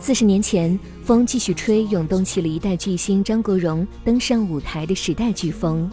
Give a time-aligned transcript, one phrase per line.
[0.00, 5.90] 四十年前，风继续吹，涌动起了一代巨星张国荣登上舞台的时代飓风。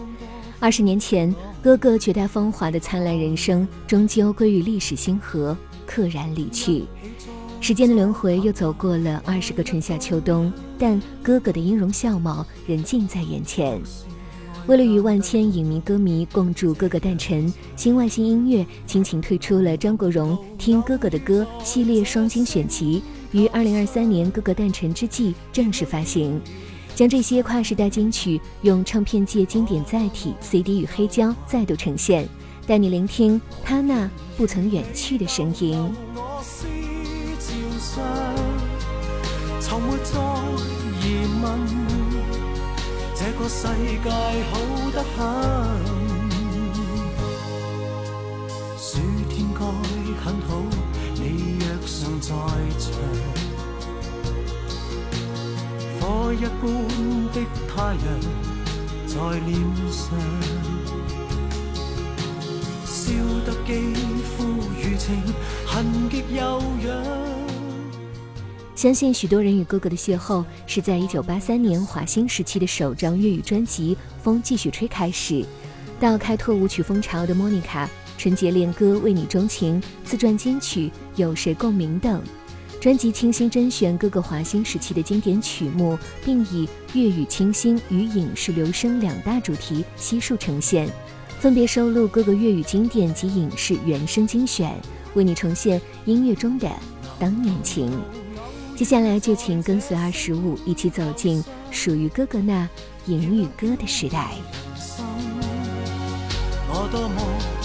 [0.59, 5.57] 二十年前，哥哥绝代风华的灿烂人生，终究归于历史星河，
[5.87, 6.85] 溘然离去。
[7.59, 13.81] 时间的轮回又走过了二十个春夏秋冬，但哥哥的音容笑貌仍近在眼前。
[14.67, 26.41] 为了与万千影迷歌迷共祝哥哥诞辰，新外星音乐倾情推出了张国荣《听哥哥的歌》系列双精选集，于二零二三年哥哥诞辰之际正式发行，
[26.95, 32.27] 将这些跨时代金曲用唱片界经典载体 CD 与黑胶再度呈现，
[32.65, 35.93] 带你聆听他那不曾远去的声音。
[43.17, 44.09] 这个世界
[50.25, 50.59] 很好，
[51.13, 52.29] 你若尚在
[52.79, 52.91] 场，
[55.99, 56.65] 火一般
[57.31, 58.03] 的太阳
[59.05, 59.13] 在
[59.45, 59.55] 脸
[59.91, 60.17] 上，
[62.87, 63.13] 笑
[63.45, 63.93] 得肌
[64.35, 64.45] 肤
[64.81, 65.21] 如情，
[65.67, 66.89] 痕极悠扬。
[68.75, 75.45] 相信许多人与哥哥的邂逅是在一九八三年华星时期的首张粤语专辑《风继续吹》开始，
[75.99, 77.85] 到开拓舞曲风潮的《莫妮卡》
[78.17, 82.21] 《纯洁恋歌》《为你钟情》自传金曲《有谁共鸣》等，
[82.79, 90.87] 专辑倾心甄选各个华星时期的经典曲目，并以粤语清新与影视留声两大主题悉数呈现，
[91.39, 94.73] 分别收录各个粤语经典及影视原声精选，
[95.13, 96.69] 为你重现音乐中的
[97.19, 97.91] 当年情。
[98.75, 102.67] 接下来就请跟随二十五一起走进属于哥哥那
[103.05, 104.31] 影与歌的时代。
[106.67, 107.64] 我多么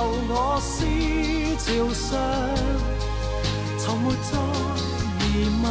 [0.00, 0.72] 留我思
[1.58, 2.08] 潮上，
[3.78, 4.32] 从没再
[5.20, 5.24] 疑
[5.62, 5.66] 问，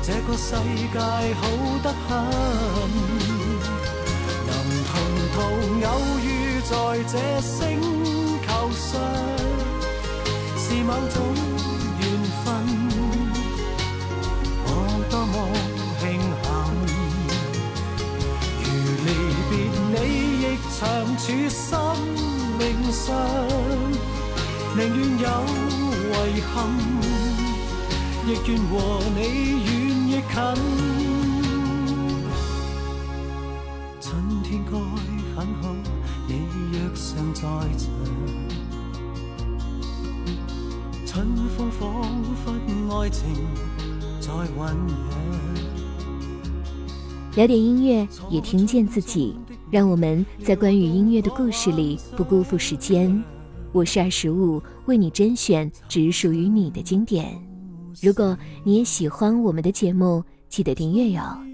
[0.00, 0.54] 这个世
[0.92, 0.98] 界
[1.34, 1.42] 好
[1.82, 2.08] 得很，
[4.46, 4.50] 能
[4.86, 4.92] 同
[5.34, 5.36] 途
[5.84, 5.90] 偶
[6.22, 6.28] 遇。
[6.62, 6.74] 在
[7.08, 7.80] 这星
[8.46, 9.00] 球上，
[10.56, 11.18] 是某种
[20.80, 21.94] 你，亦长处生
[22.58, 23.14] 命上，
[24.74, 25.26] 宁愿有
[26.26, 26.56] 遗憾，
[28.26, 28.72] 亦愿和
[29.14, 29.18] 你
[29.64, 29.68] 远
[30.08, 30.32] 亦近。
[34.00, 34.08] 春
[34.42, 34.72] 天该
[35.36, 35.62] 很好。
[36.26, 36.32] 你
[36.72, 37.40] 若尚在
[37.76, 37.82] 场，
[41.04, 41.26] 春
[41.56, 41.82] 风仿
[42.44, 42.44] 佛
[42.96, 43.20] 爱情
[44.20, 44.32] 在
[47.34, 49.36] 聊点音乐，也听见自己。
[49.70, 53.22] 让我们在关于音乐的故事里不辜负时间。
[53.70, 57.40] 我是二十五，为你甄选只属于你的经典。
[58.02, 61.49] 如果你也喜欢我们的节目，记得订阅哟。